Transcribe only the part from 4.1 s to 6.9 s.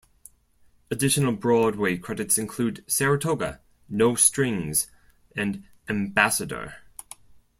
Strings", and "Ambassador".